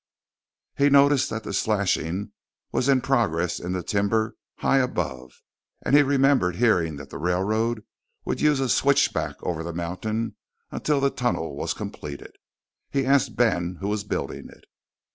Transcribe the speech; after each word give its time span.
He 0.77 0.89
noticed 0.89 1.29
that 1.29 1.43
the 1.43 1.53
slashing 1.53 2.31
was 2.71 2.89
in 2.89 3.01
progress 3.01 3.59
in 3.59 3.73
the 3.73 3.83
timber 3.83 4.35
high 4.55 4.79
above, 4.79 5.31
and 5.83 5.95
he 5.95 6.01
remembered 6.01 6.55
hearing 6.55 6.95
that 6.95 7.11
the 7.11 7.19
railroad 7.19 7.83
would 8.25 8.41
use 8.41 8.59
a 8.59 8.67
switchback 8.67 9.35
over 9.43 9.61
the 9.61 9.73
mountain 9.73 10.37
till 10.81 11.01
the 11.01 11.11
tunnel 11.11 11.55
was 11.55 11.75
completed. 11.75 12.31
He 12.89 13.05
asked 13.05 13.35
Ben 13.35 13.77
who 13.79 13.89
was 13.89 14.03
building 14.03 14.49
it. 14.49 14.65